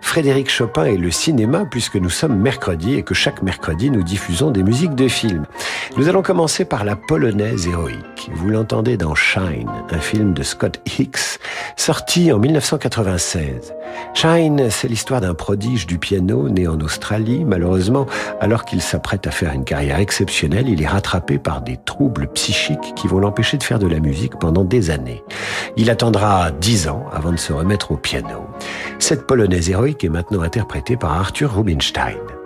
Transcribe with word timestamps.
Frédéric 0.00 0.50
Chopin 0.50 0.84
et 0.84 0.96
le 0.96 1.10
cinéma, 1.10 1.64
puisque 1.70 1.96
nous 1.96 2.10
sommes 2.10 2.36
mercredi 2.38 2.94
et 2.94 3.02
que 3.02 3.14
chaque 3.14 3.42
mercredi 3.42 3.90
nous 3.90 4.02
diffusons 4.02 4.50
des 4.50 4.62
musiques 4.62 4.94
de 4.94 5.08
films. 5.08 5.46
Nous 5.96 6.08
allons 6.08 6.22
commencer 6.22 6.64
par 6.64 6.84
la 6.84 6.96
polonaise 6.96 7.66
héroïque. 7.66 8.30
Vous 8.34 8.48
l'entendez 8.50 8.96
dans 8.96 9.14
Shine, 9.14 9.70
un 9.90 9.98
film 9.98 10.32
de 10.34 10.42
Scott 10.42 10.80
Hicks, 10.98 11.38
sorti 11.76 12.32
en 12.32 12.38
1996. 12.38 13.74
Shine, 14.14 14.70
c'est 14.70 14.88
l'histoire 14.88 15.20
d'un 15.20 15.34
prodige 15.34 15.86
du 15.86 15.98
piano 15.98 16.48
né 16.48 16.66
en 16.66 16.80
Australie. 16.80 17.44
Malheureusement, 17.44 18.06
alors 18.40 18.64
qu'il 18.64 18.82
s'apprête 18.82 19.26
à 19.26 19.30
faire 19.30 19.52
une 19.52 19.64
carrière 19.64 19.98
exceptionnelle, 19.98 20.68
il 20.68 20.82
est 20.82 20.86
rattrapé 20.86 21.38
par 21.38 21.60
des 21.60 21.76
troubles 21.76 22.28
psychiques 22.28 22.94
qui 22.96 23.06
vont 23.06 23.18
l'empêcher 23.18 23.56
de 23.56 23.62
faire 23.62 23.78
de 23.78 23.86
la 23.86 24.00
musique 24.00 24.38
pendant 24.38 24.64
des 24.64 24.90
années. 24.90 25.22
Il 25.76 25.90
attendra 25.90 26.50
dix 26.50 26.88
ans 26.88 27.06
avant 27.12 27.32
de 27.32 27.36
se 27.36 27.52
remettre 27.52 27.92
au 27.92 27.96
piano. 27.96 28.46
Cette 28.98 29.26
polonaise 29.26 29.70
héroïque 29.70 29.87
est 29.90 30.08
maintenant 30.08 30.42
interprétée 30.42 30.96
par 30.96 31.12
Arthur 31.12 31.54
Rubinstein. 31.54 32.37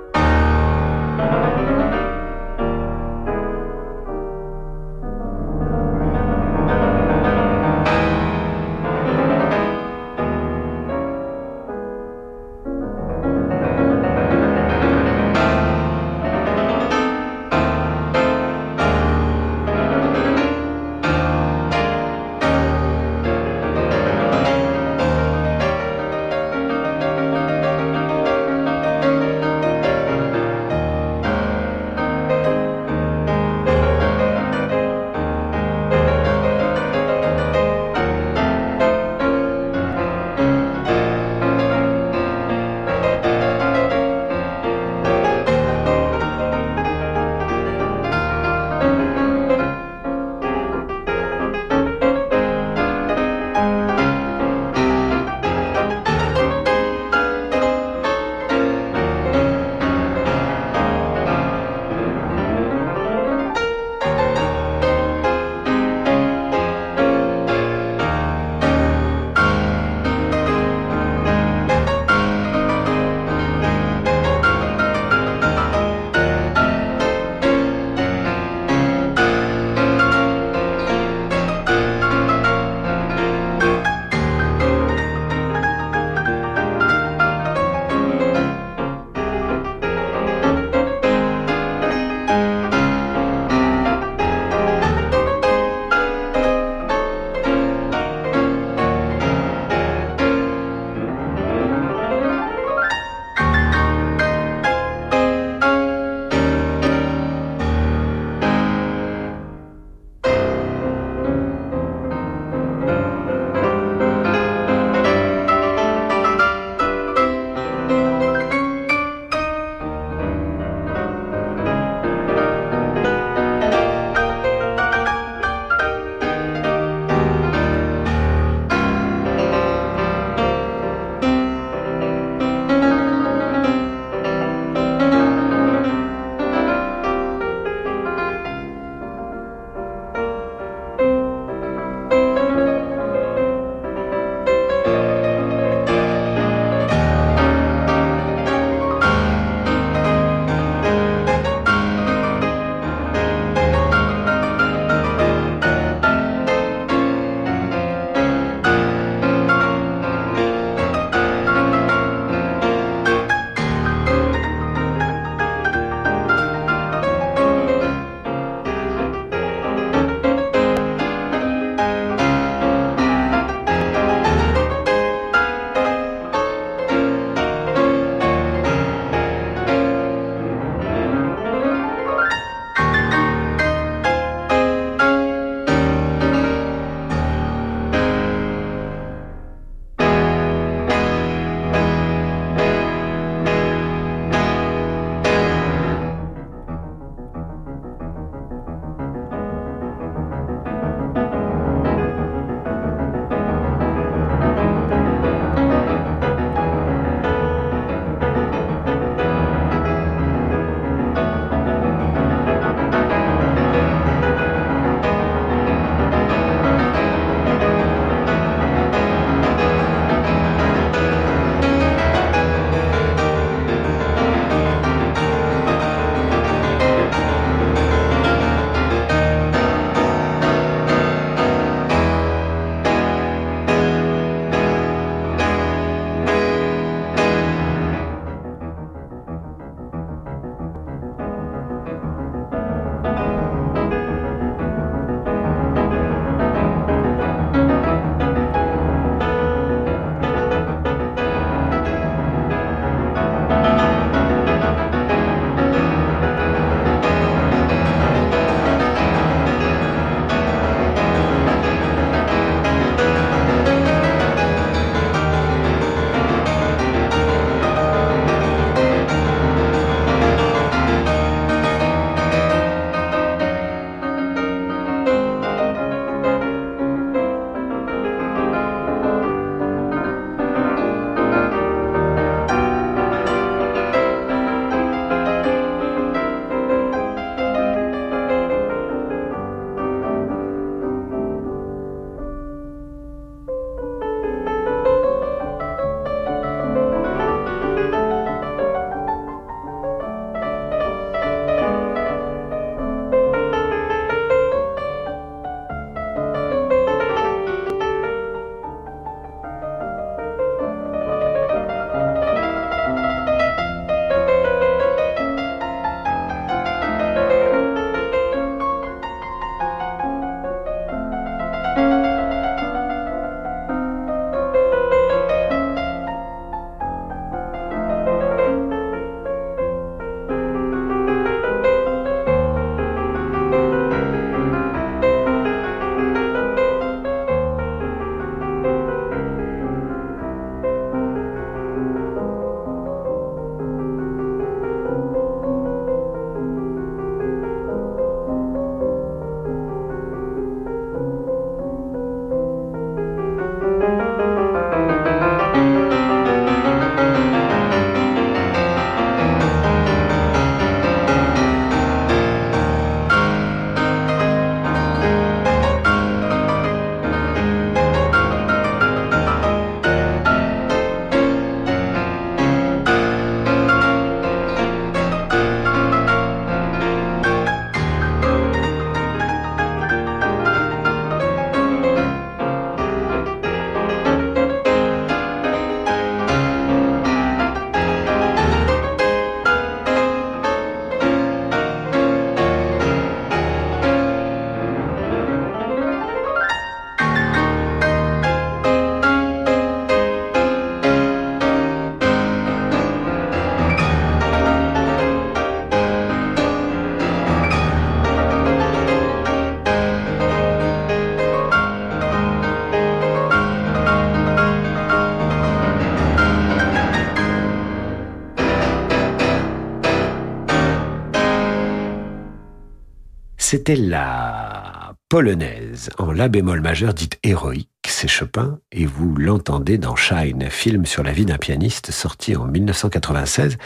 C'était 423.53 423.77
la 423.77 424.95
polonaise 425.11 425.91
en 425.99 426.11
la 426.11 426.29
bémol 426.29 426.63
majeur 426.63 426.95
dite 426.95 427.19
héroïque, 427.23 427.69
c'est 427.87 428.09
Chopin, 428.09 428.61
et 428.73 428.87
vous 428.87 429.15
l'entendez 429.15 429.77
dans 429.77 429.95
Shine, 429.95 430.49
film 430.49 430.87
sur 430.87 431.03
la 431.03 431.13
vie 431.13 431.27
d'un 431.27 431.37
pianiste 431.37 431.91
sorti 431.91 432.35
en 432.35 432.47
1996. 432.47 433.59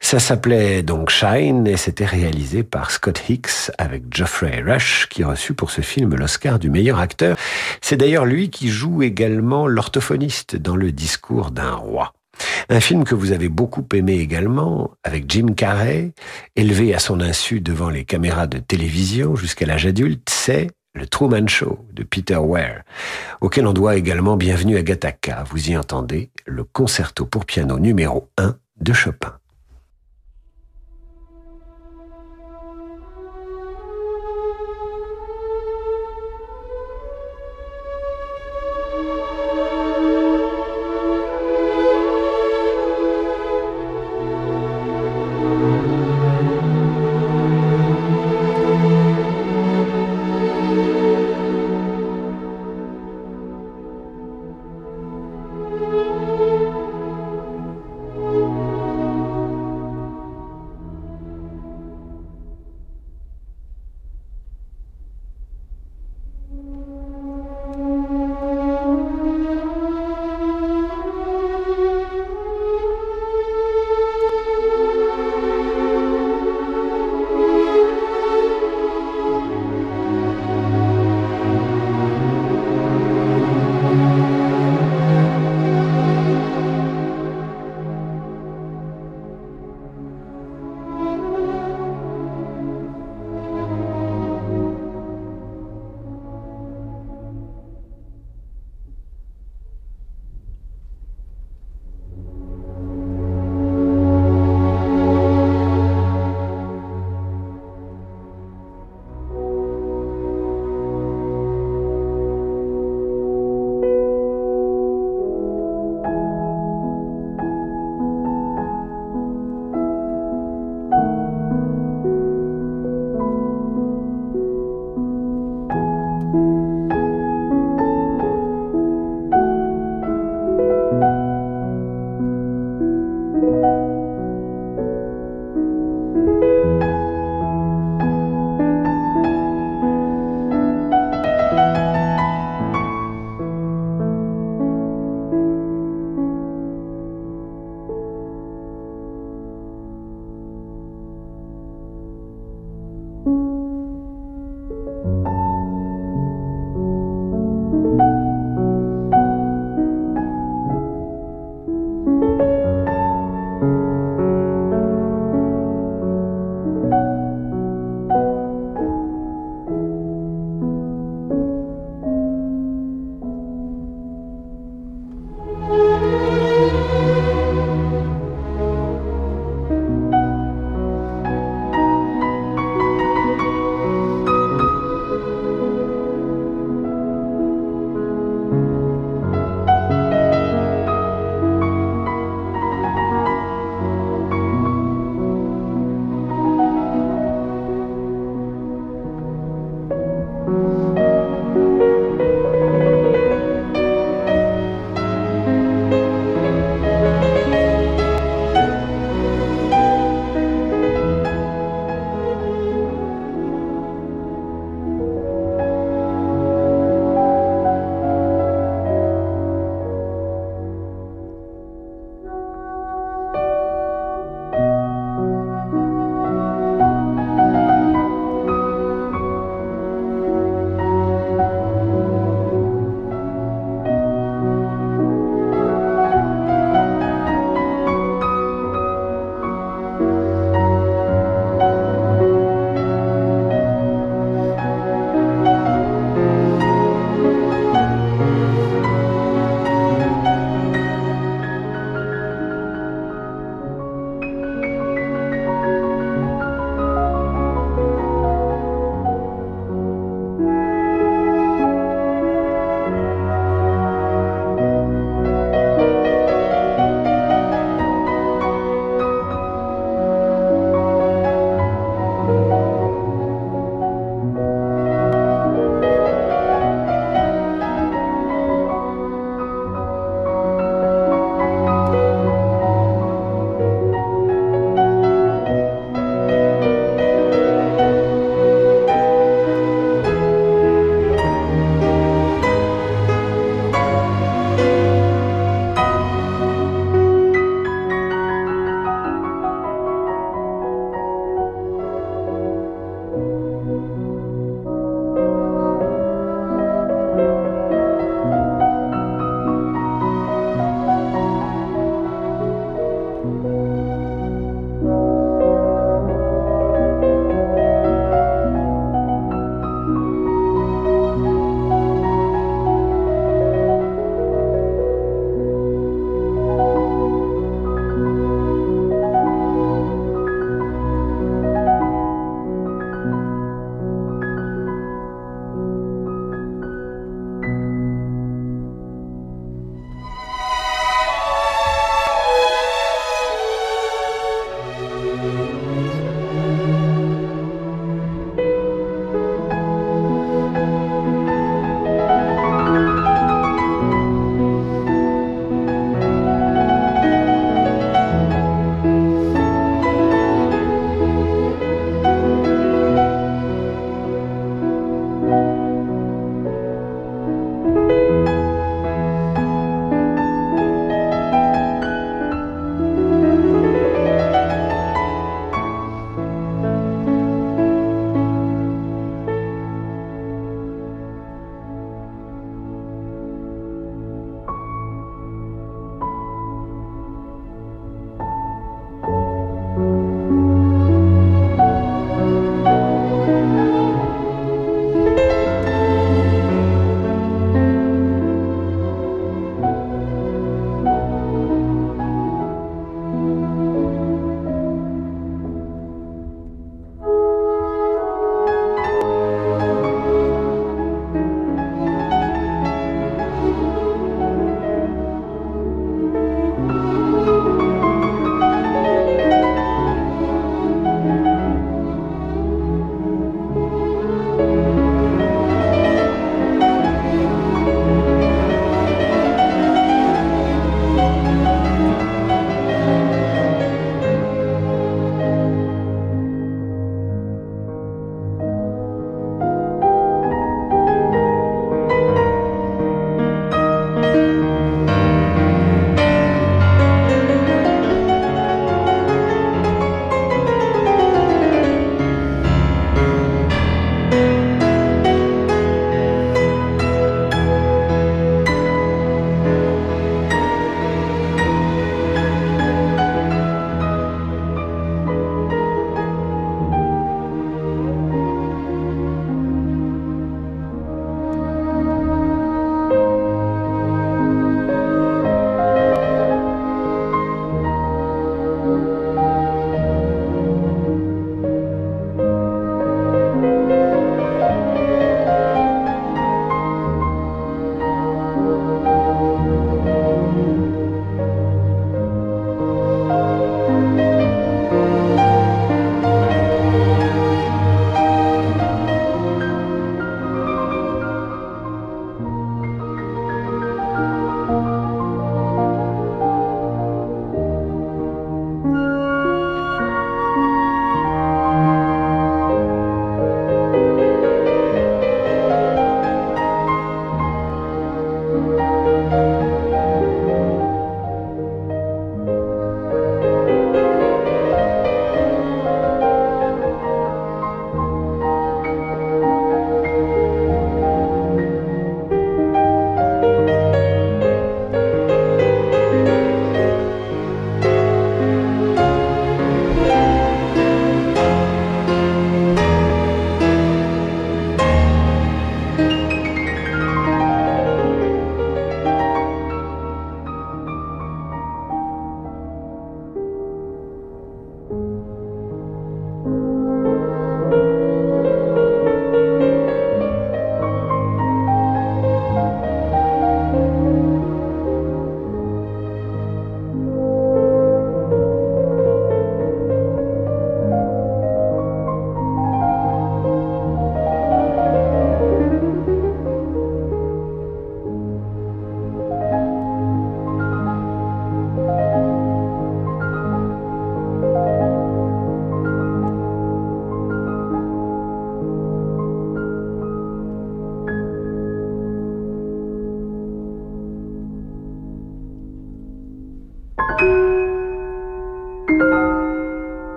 Ça 0.00 0.18
s'appelait 0.18 0.82
donc 0.82 1.10
Shine 1.10 1.66
et 1.66 1.76
c'était 1.76 2.06
réalisé 2.06 2.62
par 2.62 2.90
Scott 2.90 3.22
Hicks 3.28 3.70
avec 3.76 4.04
Geoffrey 4.16 4.62
Rush 4.66 5.08
qui 5.10 5.24
reçut 5.24 5.52
pour 5.52 5.72
ce 5.72 5.82
film 5.82 6.14
l'Oscar 6.14 6.58
du 6.58 6.70
meilleur 6.70 6.98
acteur. 6.98 7.36
C'est 7.82 7.98
d'ailleurs 7.98 8.24
lui 8.24 8.48
qui 8.48 8.70
joue 8.70 9.02
également 9.02 9.66
l'orthophoniste 9.66 10.56
dans 10.56 10.74
le 10.74 10.90
discours 10.90 11.50
d'un 11.50 11.74
roi. 11.74 12.14
Un 12.68 12.80
film 12.80 13.04
que 13.04 13.14
vous 13.14 13.32
avez 13.32 13.48
beaucoup 13.48 13.86
aimé 13.94 14.14
également, 14.14 14.90
avec 15.04 15.30
Jim 15.30 15.54
Carrey, 15.56 16.12
élevé 16.56 16.94
à 16.94 16.98
son 16.98 17.20
insu 17.20 17.60
devant 17.60 17.90
les 17.90 18.04
caméras 18.04 18.46
de 18.46 18.58
télévision 18.58 19.36
jusqu'à 19.36 19.66
l'âge 19.66 19.86
adulte, 19.86 20.28
c'est 20.30 20.68
le 20.94 21.06
Truman 21.06 21.46
Show 21.46 21.86
de 21.92 22.02
Peter 22.02 22.36
Ware, 22.36 22.82
auquel 23.40 23.66
on 23.66 23.72
doit 23.72 23.96
également 23.96 24.36
Bienvenue 24.36 24.76
à 24.76 24.82
Gattaca. 24.82 25.44
Vous 25.50 25.70
y 25.70 25.76
entendez 25.76 26.30
le 26.46 26.64
concerto 26.64 27.24
pour 27.24 27.44
piano 27.44 27.78
numéro 27.78 28.28
1 28.36 28.56
de 28.80 28.92
Chopin. 28.92 29.38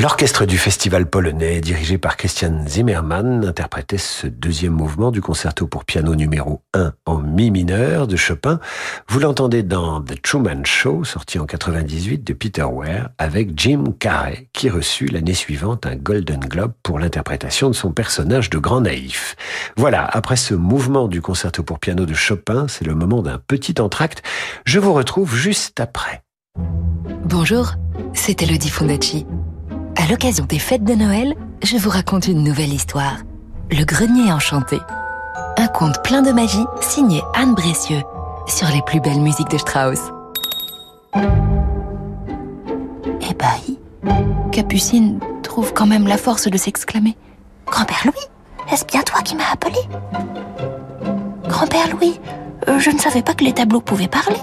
L'orchestre 0.00 0.46
du 0.46 0.58
festival 0.58 1.10
polonais, 1.10 1.60
dirigé 1.60 1.98
par 1.98 2.16
Christian 2.16 2.64
Zimmermann, 2.68 3.44
interprétait 3.44 3.98
ce 3.98 4.28
deuxième 4.28 4.74
mouvement 4.74 5.10
du 5.10 5.20
concerto 5.20 5.66
pour 5.66 5.84
piano 5.84 6.14
numéro 6.14 6.62
1 6.72 6.92
en 7.04 7.18
mi 7.18 7.50
mineur 7.50 8.06
de 8.06 8.14
Chopin. 8.14 8.60
Vous 9.08 9.18
l'entendez 9.18 9.64
dans 9.64 10.00
The 10.00 10.22
Truman 10.22 10.64
Show, 10.64 11.02
sorti 11.02 11.40
en 11.40 11.46
98 11.46 12.22
de 12.22 12.32
Peter 12.32 12.62
Ware, 12.62 13.08
avec 13.18 13.58
Jim 13.58 13.86
Carrey, 13.98 14.48
qui 14.52 14.70
reçut 14.70 15.06
l'année 15.06 15.34
suivante 15.34 15.84
un 15.84 15.96
Golden 15.96 16.38
Globe 16.38 16.74
pour 16.84 17.00
l'interprétation 17.00 17.68
de 17.68 17.74
son 17.74 17.90
personnage 17.90 18.50
de 18.50 18.58
grand 18.58 18.82
naïf. 18.82 19.34
Voilà, 19.76 20.04
après 20.04 20.36
ce 20.36 20.54
mouvement 20.54 21.08
du 21.08 21.20
concerto 21.20 21.64
pour 21.64 21.80
piano 21.80 22.06
de 22.06 22.14
Chopin, 22.14 22.68
c'est 22.68 22.86
le 22.86 22.94
moment 22.94 23.20
d'un 23.20 23.38
petit 23.44 23.80
entracte. 23.80 24.22
Je 24.64 24.78
vous 24.78 24.92
retrouve 24.92 25.34
juste 25.34 25.80
après. 25.80 26.22
Bonjour, 27.24 27.74
c'est 28.14 28.40
Elodie 28.42 28.70
Fondacci. 28.70 29.26
À 30.00 30.06
l'occasion 30.06 30.44
des 30.44 30.60
fêtes 30.60 30.84
de 30.84 30.94
Noël, 30.94 31.34
je 31.64 31.76
vous 31.76 31.90
raconte 31.90 32.28
une 32.28 32.44
nouvelle 32.44 32.72
histoire. 32.72 33.16
Le 33.72 33.84
grenier 33.84 34.32
enchanté. 34.32 34.78
Un 35.56 35.66
conte 35.66 36.04
plein 36.04 36.22
de 36.22 36.30
magie 36.30 36.64
signé 36.80 37.20
Anne 37.34 37.56
Bressieux 37.56 38.02
sur 38.46 38.68
les 38.68 38.80
plus 38.82 39.00
belles 39.00 39.20
musiques 39.20 39.50
de 39.50 39.58
Strauss. 39.58 39.98
Ébahi, 43.28 43.80
Capucine 44.52 45.18
trouve 45.42 45.74
quand 45.74 45.86
même 45.86 46.06
la 46.06 46.16
force 46.16 46.46
de 46.46 46.56
s'exclamer. 46.56 47.16
Grand-père 47.66 48.02
Louis, 48.04 48.72
est-ce 48.72 48.84
bien 48.84 49.02
toi 49.02 49.20
qui 49.22 49.34
m'as 49.34 49.50
appelé? 49.52 49.80
Grand-père 51.48 51.90
Louis, 51.90 52.20
euh, 52.68 52.78
je 52.78 52.90
ne 52.90 52.98
savais 52.98 53.22
pas 53.22 53.34
que 53.34 53.42
les 53.42 53.52
tableaux 53.52 53.80
pouvaient 53.80 54.06
parler. 54.06 54.38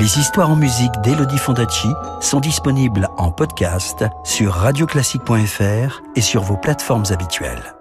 Les 0.00 0.18
histoires 0.18 0.48
en 0.48 0.56
musique 0.56 0.98
d'Elodie 1.02 1.36
Fondacci 1.36 1.90
sont 2.22 2.40
disponibles 2.40 3.10
en 3.18 3.30
podcast 3.30 4.06
sur 4.24 4.52
radioclassique.fr 4.52 6.00
et 6.16 6.20
sur 6.22 6.40
vos 6.40 6.56
plateformes 6.56 7.04
habituelles. 7.10 7.74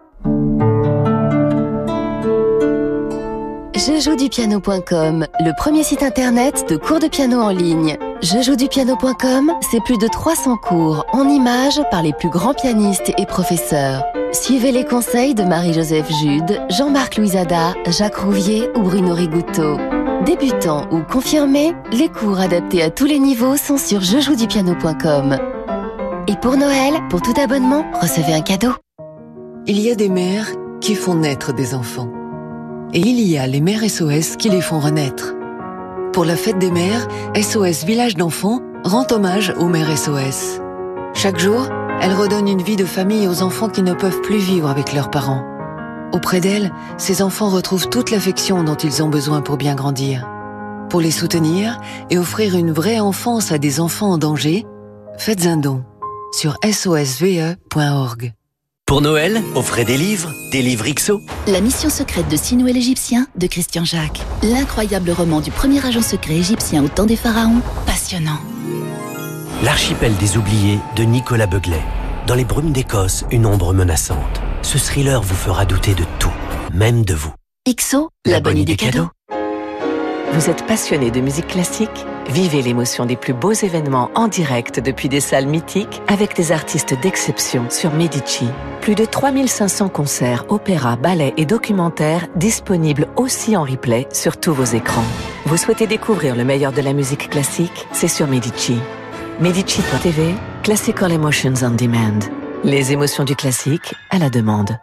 Je 3.73 4.01
joue 4.03 4.17
du 4.17 4.27
piano.com, 4.27 5.27
le 5.39 5.55
premier 5.55 5.84
site 5.84 6.03
internet 6.03 6.69
de 6.69 6.75
cours 6.75 6.99
de 6.99 7.08
piano 7.08 7.39
en 7.39 7.51
ligne. 7.51 7.97
Je 8.21 8.41
joue 8.43 8.58
du 8.58 8.67
piano.com, 8.67 9.53
c'est 9.71 9.82
plus 9.86 9.97
de 9.97 10.10
300 10.10 10.58
cours 10.58 11.05
en 11.13 11.25
images 11.25 11.82
par 11.89 12.01
les 12.01 12.12
plus 12.12 12.29
grands 12.29 12.53
pianistes 12.53 13.13
et 13.17 13.25
professeurs. 13.25 14.03
Suivez 14.34 14.73
les 14.73 14.84
conseils 14.84 15.36
de 15.36 15.43
Marie-Joseph 15.43 16.12
Jude, 16.21 16.62
Jean-Marc 16.69 17.15
Louisada, 17.15 17.75
Jacques 17.88 18.17
Rouvier 18.17 18.69
ou 18.75 18.82
Bruno 18.82 19.13
Rigouteau. 19.13 19.77
Débutants 20.29 20.85
ou 20.91 21.01
confirmés, 21.01 21.73
les 21.91 22.07
cours 22.07 22.39
adaptés 22.39 22.83
à 22.83 22.91
tous 22.91 23.05
les 23.05 23.17
niveaux 23.17 23.57
sont 23.57 23.77
sur 23.77 24.01
jejoudupiano.com. 24.01 25.39
Et 26.27 26.35
pour 26.35 26.55
Noël, 26.55 27.01
pour 27.09 27.23
tout 27.23 27.33
abonnement, 27.41 27.83
recevez 27.99 28.35
un 28.35 28.41
cadeau. 28.41 28.69
Il 29.65 29.79
y 29.79 29.89
a 29.89 29.95
des 29.95 30.07
mères 30.07 30.51
qui 30.81 30.93
font 30.93 31.15
naître 31.15 31.51
des 31.51 31.73
enfants. 31.73 32.11
Et 32.93 32.99
il 32.99 33.19
y 33.19 33.39
a 33.39 33.47
les 33.47 33.59
mères 33.59 33.89
SOS 33.89 34.35
qui 34.35 34.49
les 34.49 34.61
font 34.61 34.79
renaître. 34.79 35.33
Pour 36.13 36.25
la 36.25 36.35
fête 36.35 36.59
des 36.59 36.69
mères, 36.69 37.07
SOS 37.35 37.83
Village 37.83 38.13
d'enfants 38.13 38.61
rend 38.83 39.07
hommage 39.09 39.51
aux 39.57 39.67
mères 39.67 39.97
SOS. 39.97 40.61
Chaque 41.15 41.39
jour, 41.39 41.69
elle 42.01 42.13
redonne 42.13 42.47
une 42.47 42.61
vie 42.61 42.75
de 42.75 42.85
famille 42.85 43.27
aux 43.27 43.41
enfants 43.41 43.69
qui 43.69 43.81
ne 43.81 43.95
peuvent 43.95 44.21
plus 44.21 44.37
vivre 44.37 44.69
avec 44.69 44.93
leurs 44.93 45.09
parents. 45.09 45.59
Auprès 46.12 46.39
d'elle, 46.39 46.72
ces 46.98 47.22
enfants 47.22 47.50
retrouvent 47.50 47.89
toute 47.89 48.10
l'affection 48.10 48.63
dont 48.63 48.76
ils 48.76 49.04
ont 49.04 49.10
besoin 49.10 49.41
pour 49.41 49.58
bien 49.58 49.76
grandir. 49.76 50.28
Pour 50.89 51.02
les 51.02 51.12
soutenir 51.12 51.80
et 52.10 52.17
offrir 52.17 52.56
une 52.56 52.72
vraie 52.72 53.00
enfance 53.00 53.52
à 53.52 53.60
des 53.60 53.80
enfants 53.80 54.12
en 54.12 54.17
danger, 54.17 54.65
faites 55.17 55.45
un 55.45 55.58
don 55.58 55.84
sur 56.32 56.58
sosve.org. 56.63 58.34
Pour 58.88 59.02
Noël, 59.02 59.43
offrez 59.54 59.86
des 59.86 59.98
livres, 59.98 60.32
des 60.52 60.63
livres 60.63 60.86
XO. 60.89 61.22
La 61.45 61.62
mission 61.62 61.91
secrète 61.91 62.28
de 62.28 62.36
Sinoué 62.36 62.74
l'Égyptien 62.74 63.28
de 63.36 63.45
Christian 63.45 63.86
Jacques. 63.86 64.22
L'incroyable 64.41 65.12
roman 65.12 65.41
du 65.41 65.52
premier 65.52 65.86
agent 65.86 66.02
secret 66.02 66.38
égyptien 66.38 66.84
au 66.84 66.88
temps 66.88 67.06
des 67.06 67.15
pharaons. 67.15 67.62
Passionnant. 67.86 68.39
L'archipel 69.63 70.15
des 70.17 70.38
oubliés 70.38 70.80
de 70.95 71.04
Nicolas 71.04 71.45
Beuglet. 71.45 71.84
Dans 72.26 72.34
les 72.34 72.45
brumes 72.45 72.72
d'Écosse, 72.72 73.26
une 73.30 73.45
ombre 73.45 73.74
menaçante. 73.74 74.41
Ce 74.62 74.78
thriller 74.78 75.22
vous 75.22 75.36
fera 75.36 75.65
douter 75.65 75.95
de 75.95 76.04
tout, 76.19 76.34
même 76.74 77.06
de 77.06 77.13
vous. 77.13 77.34
XO, 77.67 78.10
la, 78.26 78.39
bonne 78.39 78.58
idée 78.58 78.76
cadeau. 78.76 79.08
Vous 80.34 80.50
êtes 80.50 80.65
passionné 80.67 81.12
de 81.12 81.22
musique 81.22 81.48
classique? 81.48 82.06
Vivez 82.30 82.62
l'émotion 82.62 83.06
des 83.06 83.15
plus 83.15 83.34
beaux 83.34 83.54
événements 83.54 84.12
en 84.13 84.28
direct 84.28 84.80
depuis 84.80 85.10
des 85.10 85.19
salles 85.19 85.48
mythiques 85.48 86.02
avec 86.08 86.36
des 86.36 86.52
artistes 86.52 86.93
d'exception 87.02 87.69
sur 87.69 87.91
Medici. 87.93 88.48
Plus 88.82 88.93
de 88.93 89.06
3500 89.06 89.89
concerts, 89.89 90.45
opéras, 90.50 90.95
ballets 90.95 91.34
et 91.38 91.45
documentaires 91.45 92.28
disponibles 92.36 93.08
aussi 93.15 93.58
en 93.58 93.63
replay 93.63 94.08
sur 94.13 94.38
tous 94.38 94.54
vos 94.54 94.65
écrans. 94.65 95.06
Vous 95.45 95.58
souhaitez 95.58 95.88
découvrir 95.88 96.36
le 96.36 96.43
meilleur 96.43 96.72
de 96.72 96.82
la 96.82 96.93
musique 96.93 97.30
classique? 97.30 97.88
C'est 97.91 98.08
sur 98.08 98.28
Medici. 98.28 98.78
Medici.tv, 99.39 100.36
Classical 100.63 101.12
Emotions 101.12 101.54
on 101.63 101.72
Demand. 101.72 102.19
Les 102.65 102.91
émotions 102.91 103.24
du 103.24 103.38
classique 103.38 103.95
à 104.10 104.19
la 104.19 104.30
demande. 104.30 104.78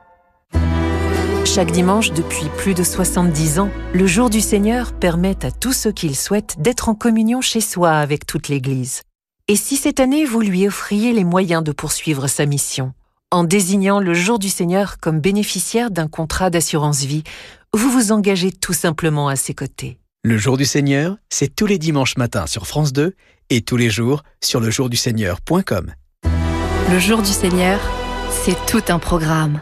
Chaque 1.45 1.71
dimanche 1.71 2.11
depuis 2.11 2.47
plus 2.57 2.73
de 2.73 2.83
70 2.83 3.59
ans, 3.59 3.71
le 3.93 4.07
jour 4.07 4.31
du 4.31 4.41
Seigneur 4.41 4.95
permet 4.95 5.45
à 5.45 5.51
tous 5.51 5.75
ceux 5.75 5.93
qui 5.93 6.09
le 6.09 6.15
souhaitent 6.15 6.57
d'être 6.59 6.89
en 6.89 6.95
communion 6.95 7.43
chez 7.43 7.61
soi 7.61 7.93
avec 7.93 8.25
toute 8.25 8.49
l'Église. 8.49 9.03
Et 9.47 9.57
si 9.57 9.77
cette 9.77 10.01
année 10.01 10.25
vous 10.25 10.41
lui 10.41 10.67
offriez 10.67 11.13
les 11.13 11.23
moyens 11.23 11.63
de 11.63 11.71
poursuivre 11.71 12.29
sa 12.29 12.47
mission 12.47 12.95
En 13.31 13.45
désignant 13.45 14.01
le 14.01 14.15
jour 14.15 14.39
du 14.39 14.49
Seigneur 14.49 14.99
comme 14.99 15.21
bénéficiaire 15.21 15.91
d'un 15.91 16.09
contrat 16.09 16.49
d'assurance 16.49 17.05
vie, 17.05 17.25
vous 17.75 17.91
vous 17.91 18.11
engagez 18.11 18.53
tout 18.53 18.73
simplement 18.73 19.29
à 19.29 19.37
ses 19.37 19.53
côtés. 19.53 19.99
Le 20.25 20.39
jour 20.39 20.57
du 20.57 20.65
Seigneur, 20.65 21.19
c'est 21.29 21.55
tous 21.55 21.67
les 21.67 21.79
dimanches 21.79 22.17
matins 22.17 22.47
sur 22.47 22.67
France 22.67 22.95
2 22.95 23.15
et 23.51 23.61
tous 23.61 23.77
les 23.77 23.91
jours 23.91 24.23
sur 24.43 24.61
lejourduseigneur.com. 24.61 25.93
Le 26.89 27.01
jour 27.01 27.21
du 27.21 27.33
Seigneur, 27.33 27.81
c'est 28.31 28.55
tout 28.67 28.93
un 28.93 29.01
programme. 29.01 29.61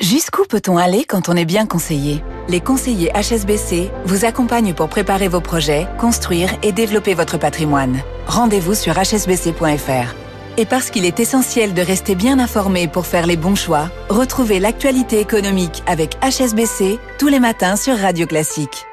Jusqu'où 0.00 0.44
peut-on 0.44 0.76
aller 0.76 1.04
quand 1.04 1.28
on 1.28 1.34
est 1.34 1.44
bien 1.44 1.66
conseillé? 1.66 2.22
Les 2.48 2.60
conseillers 2.60 3.10
HSBC 3.14 3.90
vous 4.04 4.24
accompagnent 4.24 4.72
pour 4.72 4.88
préparer 4.88 5.26
vos 5.26 5.40
projets, 5.40 5.88
construire 5.98 6.50
et 6.62 6.70
développer 6.70 7.14
votre 7.14 7.36
patrimoine. 7.36 7.98
Rendez-vous 8.28 8.74
sur 8.74 8.94
hsbc.fr. 8.94 10.14
Et 10.56 10.64
parce 10.64 10.90
qu'il 10.90 11.04
est 11.04 11.18
essentiel 11.18 11.74
de 11.74 11.82
rester 11.82 12.14
bien 12.14 12.38
informé 12.38 12.86
pour 12.86 13.06
faire 13.06 13.26
les 13.26 13.36
bons 13.36 13.56
choix, 13.56 13.90
retrouvez 14.08 14.60
l'actualité 14.60 15.18
économique 15.18 15.82
avec 15.88 16.16
HSBC 16.22 17.00
tous 17.18 17.28
les 17.28 17.40
matins 17.40 17.74
sur 17.74 17.98
Radio 17.98 18.28
Classique. 18.28 18.86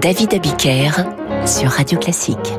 David 0.00 0.32
Abiker 0.32 0.92
sur 1.44 1.70
Radio 1.72 1.98
Classique. 1.98 2.54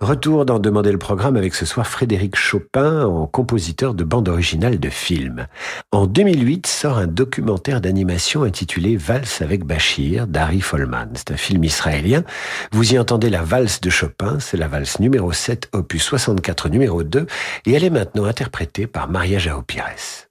Retour 0.00 0.44
dans 0.44 0.60
Demander 0.60 0.92
le 0.92 0.98
programme 0.98 1.36
avec 1.36 1.56
ce 1.56 1.66
soir 1.66 1.84
Frédéric 1.84 2.36
Chopin 2.36 3.04
en 3.04 3.26
compositeur 3.26 3.94
de 3.94 4.04
bande 4.04 4.28
originale 4.28 4.78
de 4.78 4.90
film. 4.90 5.48
En 5.90 6.06
2008 6.06 6.68
sort 6.68 6.98
un 6.98 7.08
documentaire 7.08 7.80
d'animation 7.80 8.44
intitulé 8.44 8.96
Valse 8.96 9.42
avec 9.42 9.64
Bachir 9.64 10.28
d'Harry 10.28 10.60
Folman. 10.60 11.08
C'est 11.14 11.32
un 11.32 11.36
film 11.36 11.64
israélien. 11.64 12.22
Vous 12.70 12.94
y 12.94 12.98
entendez 12.98 13.28
la 13.28 13.42
valse 13.42 13.80
de 13.80 13.90
Chopin, 13.90 14.38
c'est 14.38 14.56
la 14.56 14.68
valse 14.68 15.00
numéro 15.00 15.32
7, 15.32 15.68
opus 15.72 16.04
64 16.04 16.68
numéro 16.68 17.02
2, 17.02 17.26
et 17.66 17.72
elle 17.72 17.82
est 17.82 17.90
maintenant 17.90 18.24
interprétée 18.24 18.86
par 18.86 19.08
Maria 19.10 19.40
Jao 19.40 19.62
Pires. 19.62 20.27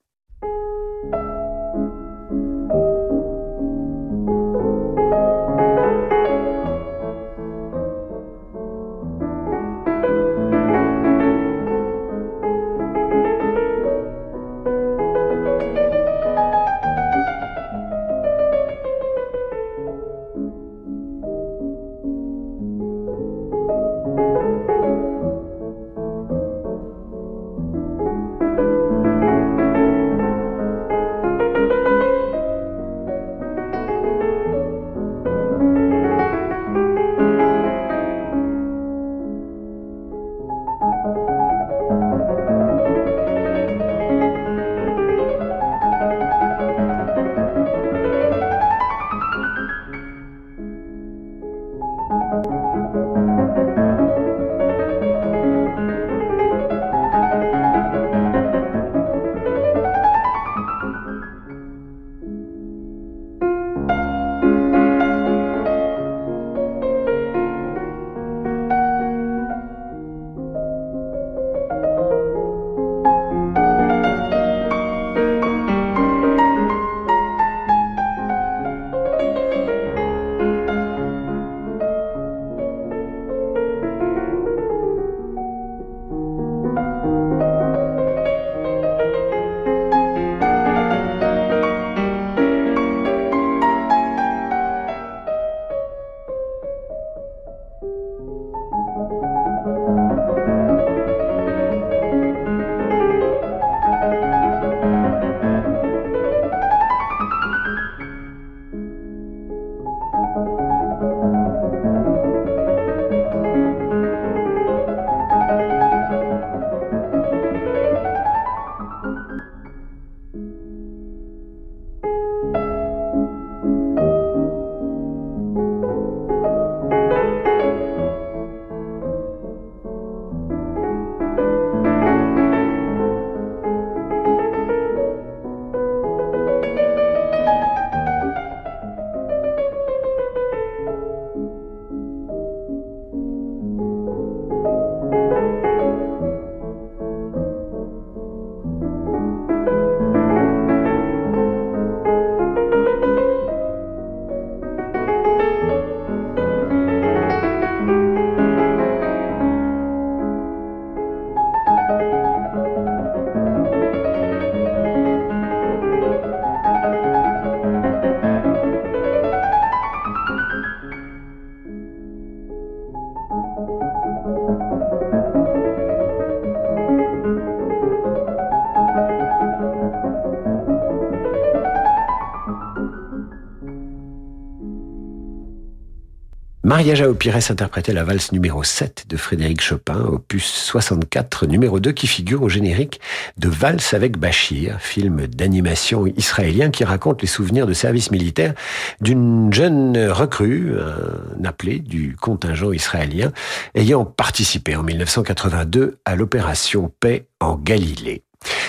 Maria 186.68 186.96
Jao 186.96 187.14
Pires 187.14 187.50
interprétait 187.50 187.94
la 187.94 188.04
valse 188.04 188.34
numéro 188.34 188.62
7 188.62 189.06
de 189.08 189.16
Frédéric 189.16 189.62
Chopin, 189.62 190.02
opus 190.02 190.44
64, 190.44 191.46
numéro 191.48 191.80
2, 191.80 191.94
qui 191.94 192.08
figure 192.08 192.44
au 192.44 192.50
générique 192.50 193.00
de 193.38 193.48
Valse 193.48 193.94
avec 193.94 194.18
Bachir, 194.18 194.82
film 194.82 195.28
d'animation 195.28 196.06
israélien 196.08 196.70
qui 196.70 196.84
raconte 196.84 197.22
les 197.22 197.28
souvenirs 197.30 197.68
de 197.68 197.72
service 197.72 198.12
militaire 198.12 198.54
d'une 199.00 199.54
jeune 199.54 200.10
recrue, 200.10 200.74
un 200.78 201.46
appelé 201.46 201.80
du 201.80 202.18
contingent 202.18 202.74
israélien, 202.74 203.32
ayant 203.74 204.04
participé 204.04 204.76
en 204.76 204.84
1982 204.84 206.00
à 206.04 206.16
l'opération 206.18 206.92
Paix 207.00 207.30
en 207.40 207.56
Galilée. 207.56 208.24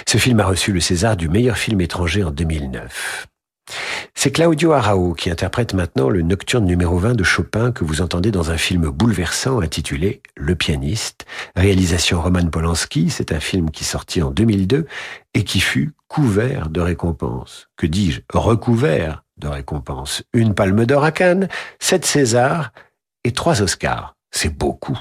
Ce 0.06 0.18
film 0.18 0.38
a 0.38 0.46
reçu 0.46 0.72
le 0.72 0.78
César 0.78 1.16
du 1.16 1.28
meilleur 1.28 1.58
film 1.58 1.80
étranger 1.80 2.22
en 2.22 2.30
2009. 2.30 3.26
C'est 4.14 4.32
Claudio 4.32 4.72
Arao 4.72 5.14
qui 5.14 5.30
interprète 5.30 5.74
maintenant 5.74 6.08
le 6.08 6.22
nocturne 6.22 6.64
numéro 6.64 6.98
20 6.98 7.14
de 7.14 7.22
Chopin 7.22 7.70
que 7.72 7.84
vous 7.84 8.00
entendez 8.00 8.30
dans 8.30 8.50
un 8.50 8.56
film 8.56 8.88
bouleversant 8.88 9.60
intitulé 9.60 10.22
Le 10.36 10.56
pianiste, 10.56 11.24
réalisation 11.54 12.20
Roman 12.20 12.48
Polanski. 12.48 13.10
C'est 13.10 13.32
un 13.32 13.40
film 13.40 13.70
qui 13.70 13.84
sortit 13.84 14.22
en 14.22 14.30
2002 14.30 14.86
et 15.34 15.44
qui 15.44 15.60
fut 15.60 15.92
couvert 16.08 16.68
de 16.68 16.80
récompenses. 16.80 17.68
Que 17.76 17.86
dis-je? 17.86 18.22
Recouvert 18.32 19.24
de 19.36 19.48
récompenses. 19.48 20.24
Une 20.32 20.54
palme 20.54 20.84
d'or 20.84 21.04
à 21.04 21.12
Cannes, 21.12 21.48
sept 21.78 22.04
Césars 22.04 22.72
et 23.24 23.32
trois 23.32 23.62
Oscars. 23.62 24.14
C'est 24.30 24.56
beaucoup. 24.56 24.98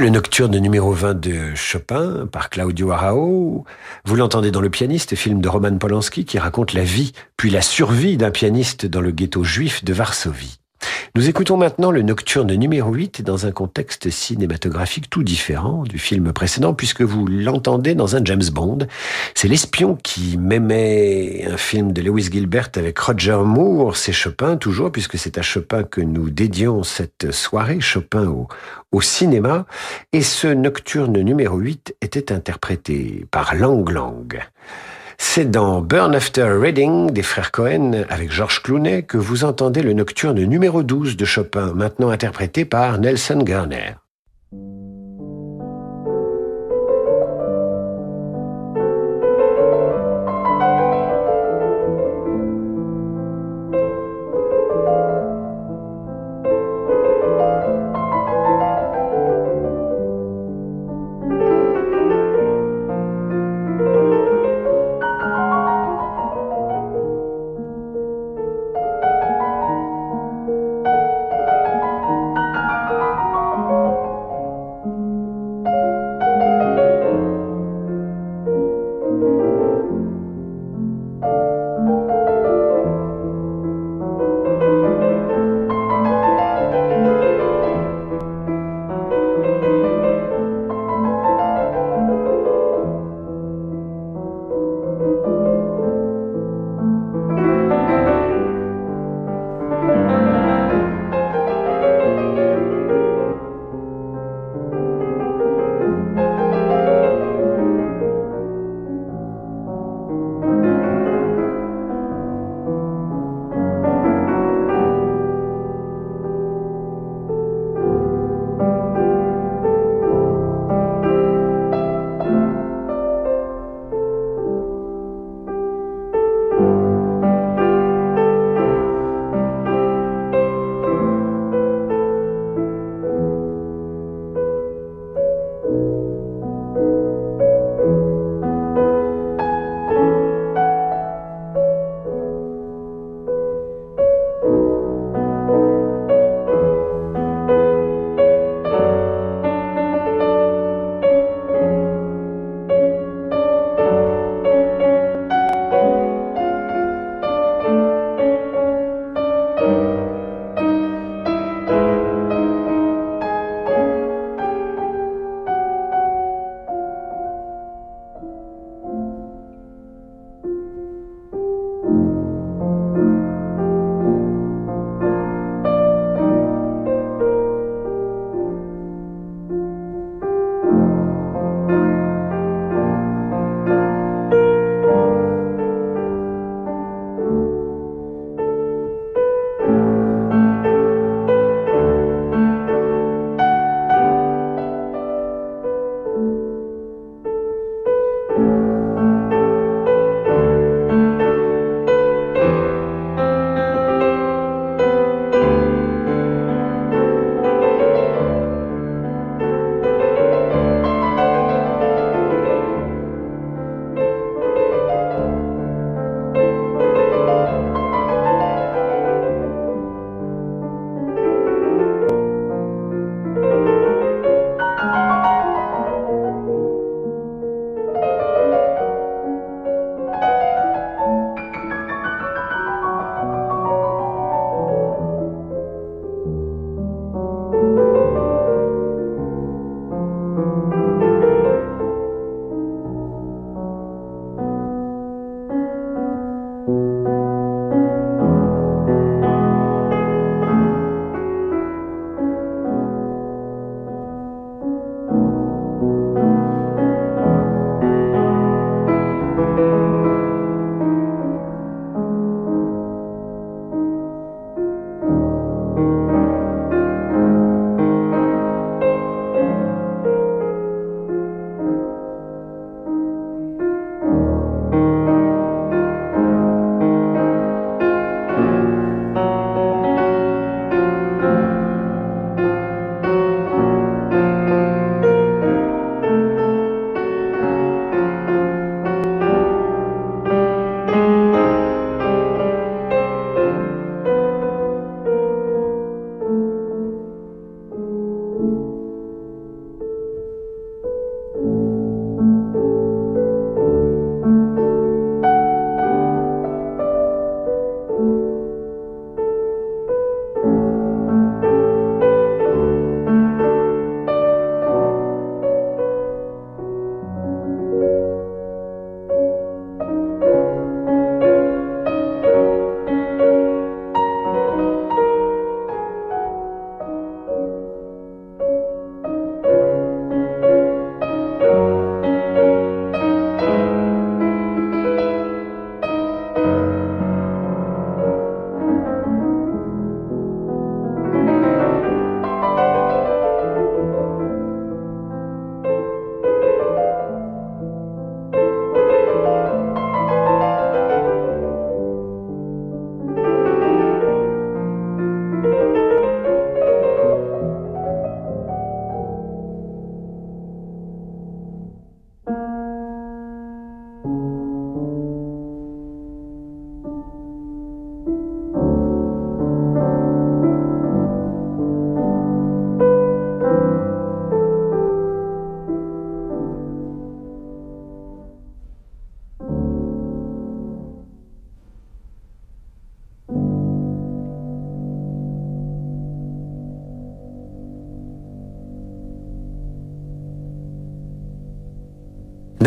Le 0.00 0.10
nocturne 0.10 0.56
numéro 0.56 0.92
20 0.92 1.14
de 1.14 1.54
Chopin 1.56 2.28
par 2.30 2.50
Claudio 2.50 2.92
Arao. 2.92 3.64
Vous 4.04 4.14
l'entendez 4.14 4.52
dans 4.52 4.60
Le 4.60 4.70
pianiste, 4.70 5.16
film 5.16 5.40
de 5.40 5.48
Roman 5.48 5.76
Polanski 5.76 6.24
qui 6.24 6.38
raconte 6.38 6.72
la 6.72 6.84
vie 6.84 7.12
puis 7.36 7.50
la 7.50 7.62
survie 7.62 8.16
d'un 8.16 8.30
pianiste 8.30 8.86
dans 8.86 9.00
le 9.00 9.10
ghetto 9.10 9.42
juif 9.42 9.84
de 9.84 9.92
Varsovie. 9.92 10.60
Nous 11.18 11.28
écoutons 11.28 11.56
maintenant 11.56 11.90
le 11.90 12.02
nocturne 12.02 12.54
numéro 12.54 12.94
8 12.94 13.22
dans 13.22 13.44
un 13.44 13.50
contexte 13.50 14.08
cinématographique 14.08 15.10
tout 15.10 15.24
différent 15.24 15.82
du 15.82 15.98
film 15.98 16.32
précédent 16.32 16.74
puisque 16.74 17.02
vous 17.02 17.26
l'entendez 17.26 17.96
dans 17.96 18.14
un 18.14 18.24
James 18.24 18.48
Bond. 18.52 18.86
C'est 19.34 19.48
l'espion 19.48 19.96
qui 20.00 20.38
m'aimait 20.38 21.44
un 21.50 21.56
film 21.56 21.92
de 21.92 22.02
Lewis 22.02 22.28
Gilbert 22.30 22.68
avec 22.76 22.96
Roger 23.00 23.40
Moore. 23.44 23.96
C'est 23.96 24.12
Chopin 24.12 24.56
toujours 24.56 24.92
puisque 24.92 25.18
c'est 25.18 25.38
à 25.38 25.42
Chopin 25.42 25.82
que 25.82 26.00
nous 26.00 26.30
dédions 26.30 26.84
cette 26.84 27.32
soirée, 27.32 27.80
Chopin 27.80 28.32
au, 28.92 29.00
cinéma. 29.00 29.66
Et 30.12 30.22
ce 30.22 30.46
nocturne 30.46 31.20
numéro 31.20 31.58
8 31.58 31.96
était 32.00 32.30
interprété 32.30 33.26
par 33.32 33.56
Lang 33.56 33.90
Lang. 33.90 34.38
C'est 35.20 35.50
dans 35.50 35.80
Burn 35.82 36.14
After 36.14 36.48
Reading 36.60 37.10
des 37.10 37.22
frères 37.22 37.52
Cohen 37.52 38.04
avec 38.08 38.32
Georges 38.32 38.62
Clooney 38.62 39.02
que 39.02 39.18
vous 39.18 39.44
entendez 39.44 39.82
le 39.82 39.92
nocturne 39.92 40.42
numéro 40.42 40.82
12 40.82 41.16
de 41.16 41.24
Chopin, 41.24 41.74
maintenant 41.74 42.10
interprété 42.10 42.64
par 42.64 42.98
Nelson 42.98 43.38
Garner. 43.44 43.94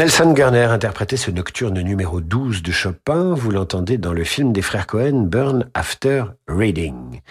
Nelson 0.01 0.33
Garner 0.33 0.63
interprétait 0.63 1.15
ce 1.15 1.29
nocturne 1.29 1.79
numéro 1.79 2.21
12 2.21 2.63
de 2.63 2.71
Chopin. 2.71 3.35
Vous 3.35 3.51
l'entendez 3.51 3.99
dans 3.99 4.13
le 4.13 4.23
film 4.23 4.51
des 4.51 4.63
frères 4.63 4.87
Cohen, 4.87 5.27
Burn 5.27 5.69
After 5.75 6.23
Reading. 6.47 7.21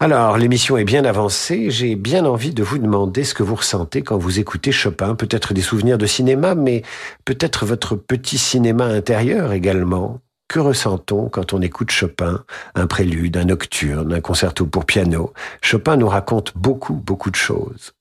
Alors, 0.00 0.36
l'émission 0.36 0.76
est 0.76 0.84
bien 0.84 1.06
avancée. 1.06 1.70
J'ai 1.70 1.96
bien 1.96 2.26
envie 2.26 2.52
de 2.52 2.62
vous 2.62 2.76
demander 2.76 3.24
ce 3.24 3.32
que 3.32 3.42
vous 3.42 3.54
ressentez 3.54 4.02
quand 4.02 4.18
vous 4.18 4.38
écoutez 4.38 4.70
Chopin. 4.70 5.14
Peut-être 5.14 5.54
des 5.54 5.62
souvenirs 5.62 5.96
de 5.96 6.04
cinéma, 6.04 6.54
mais 6.54 6.82
peut-être 7.24 7.64
votre 7.64 7.96
petit 7.96 8.36
cinéma 8.36 8.84
intérieur 8.84 9.54
également. 9.54 10.20
Que 10.46 10.58
ressent-on 10.58 11.30
quand 11.30 11.54
on 11.54 11.62
écoute 11.62 11.90
Chopin, 11.90 12.44
un 12.74 12.86
prélude, 12.86 13.38
un 13.38 13.46
nocturne, 13.46 14.12
un 14.12 14.20
concerto 14.20 14.66
pour 14.66 14.84
piano 14.84 15.32
Chopin 15.62 15.96
nous 15.96 16.08
raconte 16.08 16.52
beaucoup, 16.54 16.96
beaucoup 16.96 17.30
de 17.30 17.36
choses. 17.36 17.94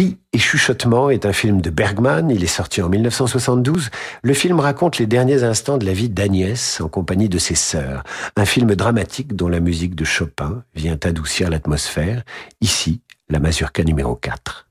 Cris 0.00 0.16
et 0.32 0.38
chuchotements 0.38 1.10
est 1.10 1.26
un 1.26 1.34
film 1.34 1.60
de 1.60 1.68
Bergman, 1.68 2.30
il 2.30 2.42
est 2.42 2.46
sorti 2.46 2.80
en 2.80 2.88
1972. 2.88 3.90
Le 4.22 4.32
film 4.32 4.58
raconte 4.58 4.96
les 4.96 5.04
derniers 5.06 5.42
instants 5.42 5.76
de 5.76 5.84
la 5.84 5.92
vie 5.92 6.08
d'Agnès 6.08 6.80
en 6.80 6.88
compagnie 6.88 7.28
de 7.28 7.36
ses 7.36 7.54
sœurs. 7.54 8.02
Un 8.34 8.46
film 8.46 8.74
dramatique 8.74 9.36
dont 9.36 9.48
la 9.48 9.60
musique 9.60 9.94
de 9.94 10.06
Chopin 10.06 10.64
vient 10.74 10.98
adoucir 11.04 11.50
l'atmosphère. 11.50 12.22
Ici, 12.62 13.02
la 13.28 13.40
mazurka 13.40 13.84
numéro 13.84 14.16
4. 14.16 14.69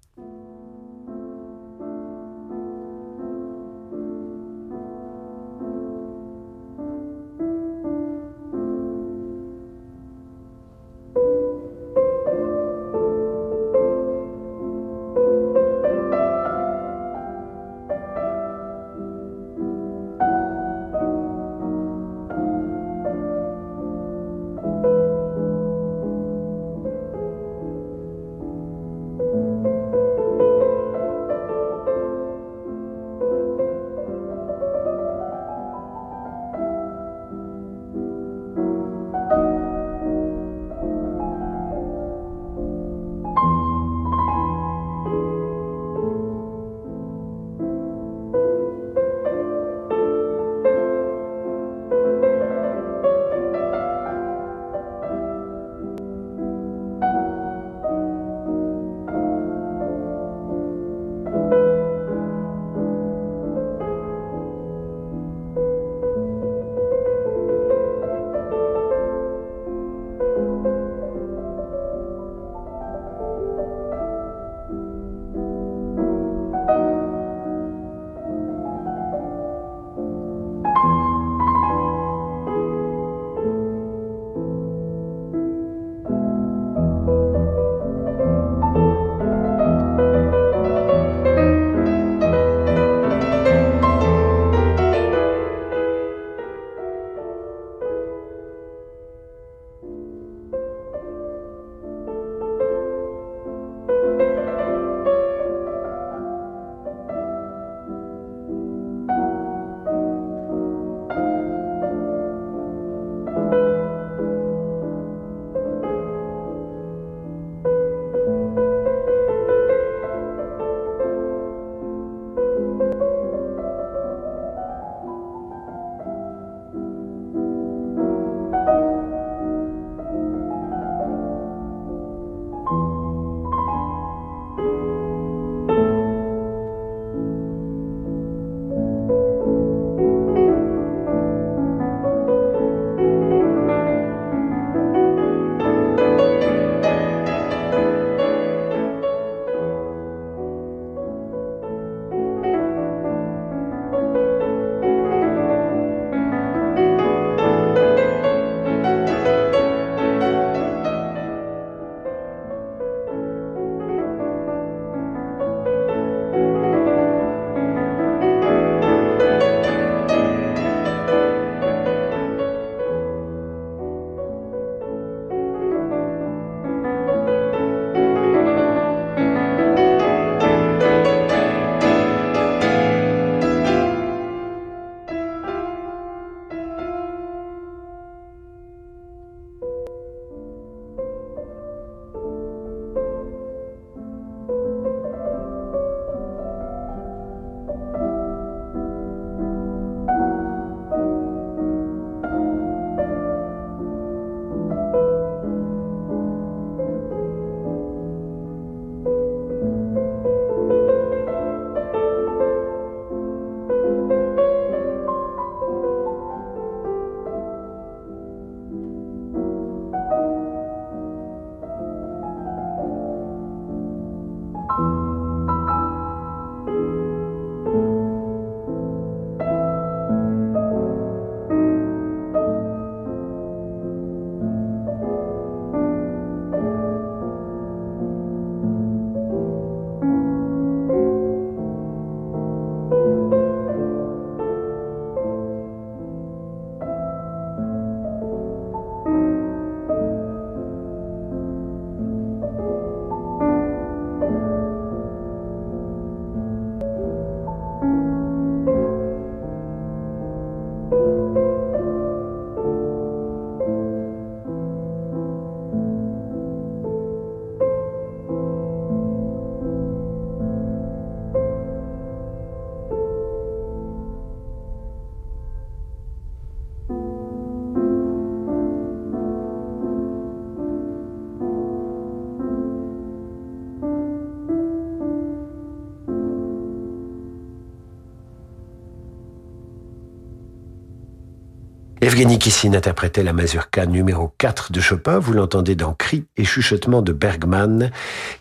Evgeny 292.01 292.39
Kissin 292.39 292.73
interprétait 292.75 293.23
la 293.23 293.33
mazurka 293.33 293.85
numéro 293.85 294.31
4 294.37 294.71
de 294.71 294.79
Chopin. 294.79 295.19
Vous 295.19 295.33
l'entendez 295.33 295.75
dans 295.75 295.93
Cris 295.93 296.23
et 296.37 296.45
chuchotements 296.45 297.01
de 297.01 297.11
Bergman. 297.11 297.91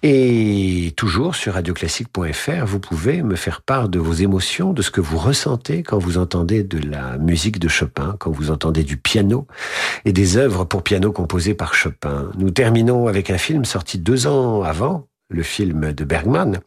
Et 0.05 0.95
toujours 0.97 1.35
sur 1.35 1.55
radioclassique.fr, 1.55 2.65
vous 2.65 2.79
pouvez 2.79 3.21
me 3.25 3.35
faire 3.35 3.63
part 3.63 3.89
de 3.89 3.99
vos 3.99 4.13
émotions, 4.13 4.73
de 4.73 4.81
ce 4.81 4.93
que 4.93 5.01
vous 5.01 5.19
ressentez 5.19 5.83
quand 5.83 5.99
vous 5.99 6.19
entendez 6.19 6.63
de 6.63 6.79
la 6.79 7.19
musique 7.19 7.59
de 7.59 7.67
Chopin, 7.67 8.15
quand 8.21 8.31
vous 8.31 8.53
entendez 8.53 8.85
du 8.85 8.97
piano 8.97 9.49
et 10.05 10.13
des 10.13 10.37
œuvres 10.37 10.65
pour 10.65 10.85
piano 10.85 11.11
composées 11.11 11.55
par 11.55 11.75
Chopin. 11.75 12.31
Nous 12.39 12.51
terminons 12.51 13.09
avec 13.09 13.29
un 13.29 13.39
film 13.39 13.65
sorti 13.65 13.99
deux 13.99 14.29
ans 14.29 14.63
avant, 14.63 15.09
le 15.31 15.43
film 15.43 15.93
de 15.93 16.05
Bergman, 16.05 16.61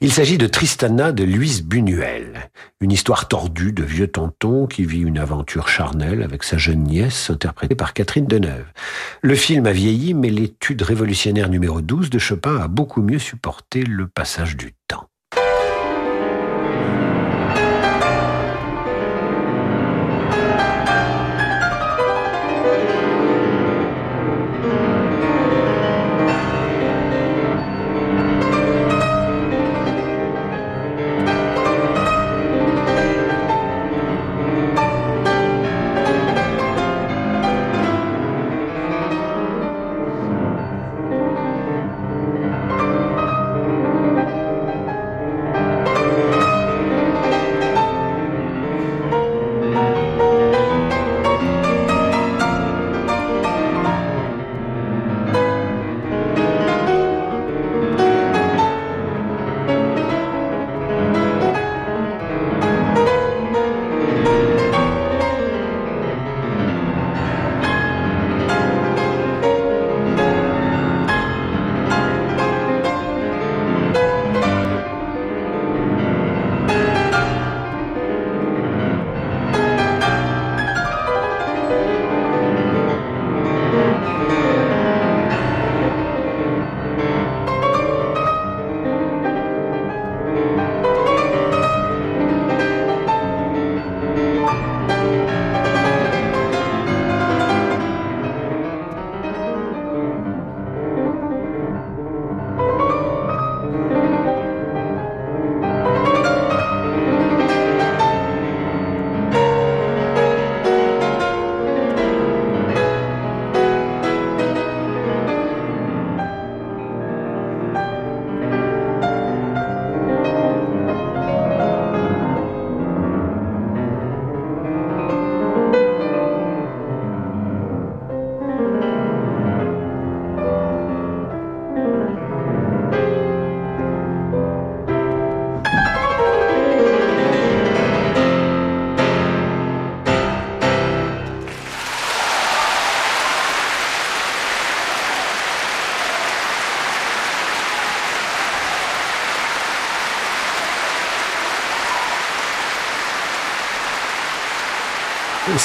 il 0.00 0.12
s'agit 0.12 0.38
de 0.38 0.46
Tristana 0.46 1.12
de 1.12 1.24
Louise 1.24 1.62
Buñuel, 1.62 2.50
une 2.80 2.92
histoire 2.92 3.28
tordue 3.28 3.72
de 3.72 3.82
vieux 3.82 4.08
tonton 4.08 4.66
qui 4.66 4.84
vit 4.84 5.00
une 5.00 5.18
aventure 5.18 5.68
charnelle 5.68 6.22
avec 6.22 6.42
sa 6.42 6.58
jeune 6.58 6.82
nièce 6.82 7.30
interprétée 7.30 7.74
par 7.74 7.92
Catherine 7.92 8.26
Deneuve. 8.26 8.66
Le 9.22 9.34
film 9.34 9.66
a 9.66 9.72
vieilli, 9.72 10.14
mais 10.14 10.30
l'étude 10.30 10.82
révolutionnaire 10.82 11.48
numéro 11.48 11.80
12 11.80 12.10
de 12.10 12.18
Chopin 12.18 12.56
a 12.56 12.68
beaucoup 12.68 13.02
mieux 13.02 13.18
supporté 13.18 13.82
le 13.82 14.08
passage 14.08 14.56
du 14.56 14.74
temps. 14.88 15.08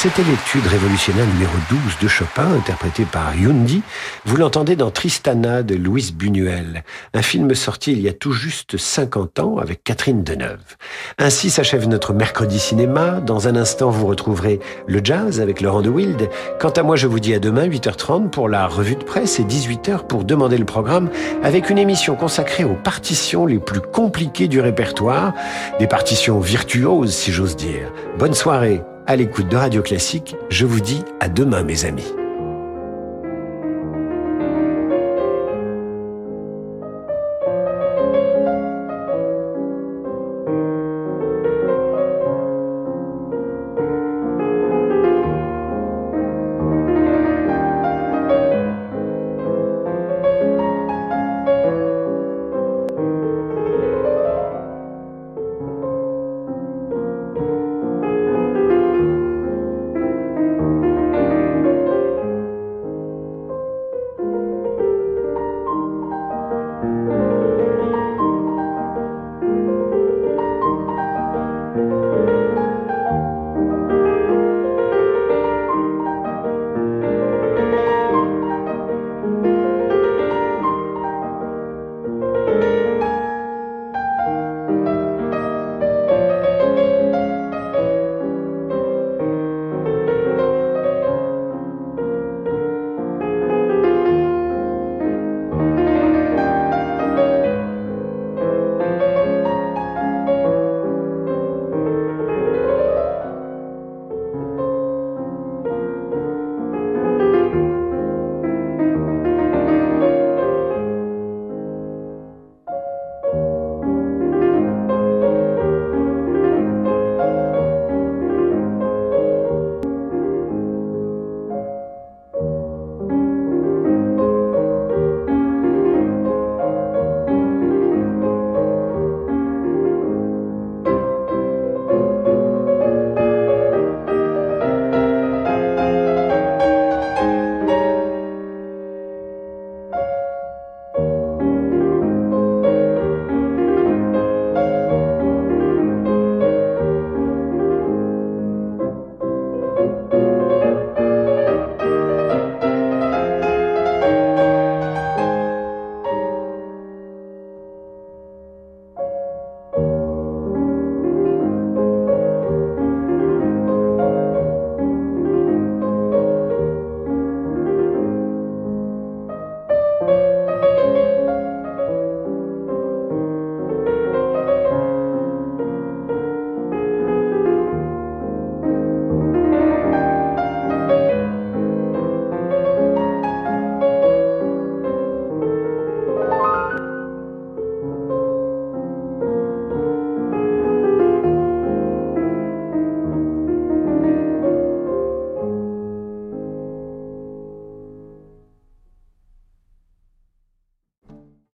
C'était 0.01 0.23
l'étude 0.23 0.65
révolutionnaire 0.65 1.27
numéro 1.27 1.51
12 1.69 1.79
de 2.01 2.07
Chopin, 2.07 2.53
interprétée 2.53 3.03
par 3.03 3.35
Yundi. 3.35 3.81
Vous 4.23 4.37
l'entendez 4.37 4.77
dans 4.77 4.91
Tristana 4.91 5.61
de 5.61 5.75
Louise 5.75 6.13
Buñuel, 6.13 6.85
un 7.13 7.21
film 7.21 7.53
sorti 7.53 7.91
il 7.91 7.99
y 7.99 8.07
a 8.07 8.13
tout 8.13 8.31
juste 8.31 8.77
50 8.77 9.39
ans 9.39 9.57
avec 9.57 9.83
Catherine 9.83 10.23
Deneuve. 10.23 10.77
Ainsi 11.17 11.49
s'achève 11.49 11.89
notre 11.89 12.13
mercredi 12.13 12.59
cinéma. 12.59 13.19
Dans 13.19 13.49
un 13.49 13.57
instant, 13.57 13.89
vous 13.89 14.07
retrouverez 14.07 14.61
le 14.87 15.01
jazz 15.03 15.41
avec 15.41 15.59
Laurent 15.59 15.81
de 15.81 15.89
Wild. 15.89 16.29
Quant 16.61 16.69
à 16.69 16.81
moi, 16.81 16.95
je 16.95 17.07
vous 17.07 17.19
dis 17.19 17.33
à 17.33 17.39
demain, 17.39 17.67
8h30 17.67 18.29
pour 18.29 18.47
la 18.47 18.67
revue 18.67 18.95
de 18.95 19.03
presse 19.03 19.37
et 19.41 19.43
18h 19.43 20.07
pour 20.07 20.23
demander 20.23 20.57
le 20.57 20.63
programme 20.63 21.09
avec 21.43 21.69
une 21.69 21.77
émission 21.77 22.15
consacrée 22.15 22.63
aux 22.63 22.75
partitions 22.75 23.45
les 23.45 23.59
plus 23.59 23.81
compliquées 23.81 24.47
du 24.47 24.61
répertoire, 24.61 25.33
des 25.77 25.87
partitions 25.87 26.39
virtuoses 26.39 27.13
si 27.13 27.33
j'ose 27.33 27.57
dire. 27.57 27.91
Bonne 28.17 28.33
soirée 28.33 28.81
à 29.09 29.15
l'écoute 29.15 29.49
de 29.49 29.57
Radio 29.57 29.81
Classique. 29.81 30.35
Je 30.51 30.67
vous 30.67 30.81
dis 30.81 31.03
à 31.19 31.29
demain 31.29 31.63
mes 31.63 31.83
amis. 31.83 32.18